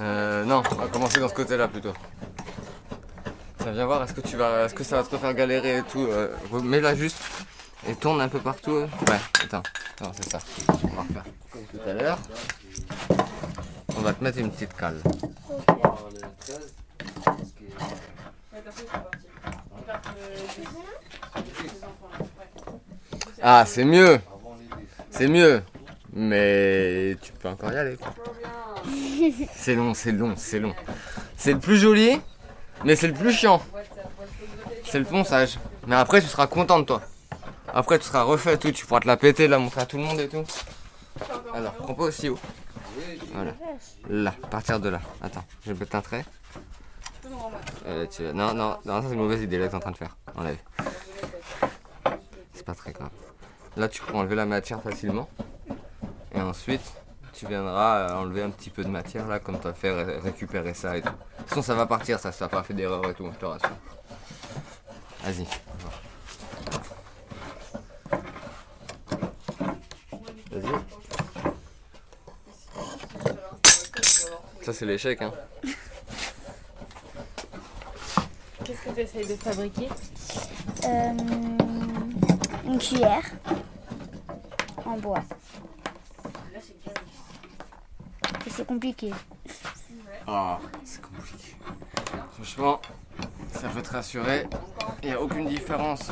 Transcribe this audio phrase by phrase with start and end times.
[0.00, 1.92] Euh, non, on va commencer dans ce côté-là plutôt.
[3.58, 5.82] Tiens, viens voir, est-ce que tu vas, est-ce que ça va te faire galérer et
[5.82, 6.28] tout euh,
[6.62, 7.18] Mets-la juste
[7.88, 8.72] et tourne un peu partout.
[8.72, 8.88] euh.
[9.08, 9.62] Ouais, attends,
[9.98, 10.38] attends, c'est ça.
[10.84, 12.18] On va refaire comme tout à l'heure.
[13.96, 15.00] On va te mettre une petite cale.
[23.42, 24.20] Ah, c'est mieux,
[25.10, 25.62] c'est mieux.
[26.20, 27.96] Mais tu peux encore y aller.
[29.54, 30.74] C'est long, c'est long, c'est long.
[31.36, 32.20] C'est le plus joli,
[32.84, 33.62] mais c'est le plus chiant.
[34.84, 35.58] C'est le ponçage.
[35.86, 37.02] Mais après, tu seras content de toi.
[37.72, 38.72] Après, tu seras refait tout.
[38.72, 40.42] Tu pourras te la péter, la montrer à tout le monde et tout.
[41.54, 42.38] Alors, prends pas aussi haut.
[43.32, 43.52] Voilà.
[44.10, 45.00] Là, à partir de là.
[45.22, 46.24] Attends, je vais mettre un trait.
[47.86, 49.92] Euh, tu- Non, non, non, ça c'est une mauvaise idée là que t'es en train
[49.92, 50.16] de faire.
[50.34, 50.56] Enlève.
[52.54, 53.10] C'est pas très grave.
[53.76, 55.28] Là, tu peux enlever la matière facilement.
[56.38, 56.92] Et ensuite,
[57.32, 60.18] tu viendras euh, enlever un petit peu de matière là, comme tu as fait ré-
[60.20, 61.08] récupérer ça et tout.
[61.08, 63.38] De toute façon, ça va partir, ça, ça n'a pas fait d'erreur et tout, je
[63.38, 63.70] te rassure.
[65.24, 65.46] Vas-y.
[70.52, 70.72] Vas-y.
[74.62, 75.32] Ça, c'est l'échec, hein.
[78.64, 79.88] Qu'est-ce que tu essayes de fabriquer?
[80.84, 81.12] Euh,
[82.64, 83.24] une cuillère
[84.86, 85.24] en bois.
[88.37, 89.12] Et c'est compliqué.
[90.26, 91.56] Ah, c'est compliqué.
[92.34, 92.80] Franchement,
[93.52, 94.46] ça peut te rassurer.
[95.02, 96.10] Il n'y a aucune différence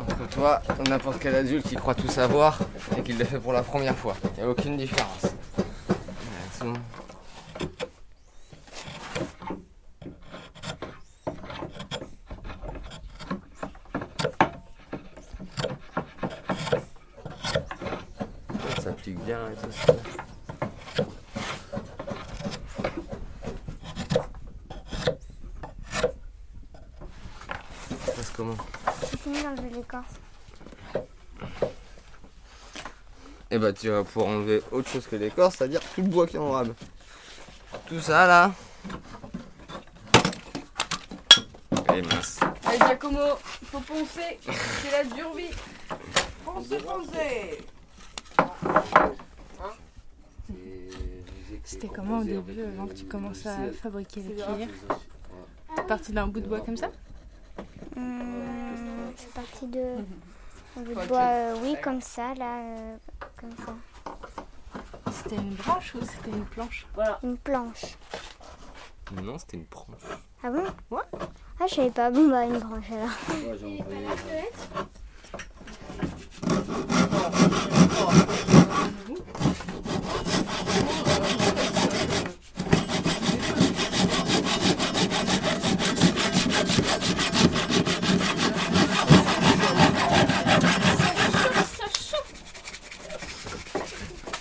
[0.00, 2.58] entre toi et n'importe quel adulte qui croit tout savoir
[2.96, 4.16] et qui le fait pour la première fois.
[4.36, 5.26] Il n'y a aucune différence.
[18.76, 19.94] Ça s'applique bien et tout ça.
[28.20, 28.54] Passe comment
[29.10, 30.12] J'ai fini d'enlever l'écorce.
[33.50, 36.36] Et bah tu vas pouvoir enlever autre chose que l'écorce, c'est-à-dire tout le bois qui
[36.36, 36.74] est en rab.
[37.86, 38.52] Tout ça là.
[41.94, 42.40] Et mince.
[42.66, 43.18] Allez, Giacomo,
[43.62, 44.38] il faut poncer.
[44.42, 45.50] C'est la dure vie.
[46.44, 47.64] Foncez, foncez.
[51.64, 54.68] C'était comment au début, avant que tu commences à fabriquer les cuillères?
[55.74, 56.90] T'es parti d'un bout de bois comme ça?
[57.96, 59.96] Hum, c'est parti de.
[61.08, 62.58] bois, euh, oui, comme ça, là.
[62.62, 62.96] euh,
[63.36, 63.74] comme ça.
[65.12, 66.86] C'était une branche ou c'était une planche?
[67.22, 67.96] Une planche.
[69.22, 70.18] Non, c'était une branche.
[70.42, 70.64] Ah bon?
[70.90, 71.02] Ouais.
[71.60, 72.10] Ah, je savais pas.
[72.10, 73.10] Bon, bah, une branche alors.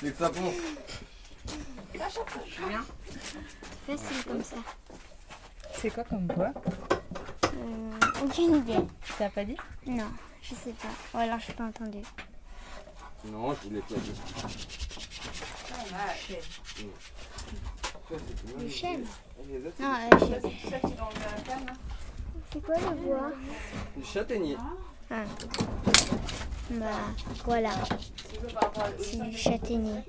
[0.00, 0.30] C'est que ça.
[3.86, 4.56] Facile comme ça.
[5.72, 6.52] C'est quoi comme bois
[7.44, 8.78] Hum, aucune idée.
[9.18, 10.06] T'as pas dit Non,
[10.40, 10.88] je sais pas.
[11.18, 11.98] Ou alors, je pas entendu.
[13.24, 14.14] Non, je voulais pas dire.
[18.60, 19.04] Le chêne
[19.80, 20.52] Non, euh, chêne.
[22.52, 23.32] C'est quoi le bois
[23.96, 24.56] Le châtaignier.
[26.70, 26.86] Bah,
[27.44, 27.70] voilà.
[29.00, 30.02] C'est du châtaignier.